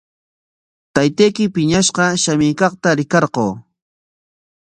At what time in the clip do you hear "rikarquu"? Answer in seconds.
2.97-3.45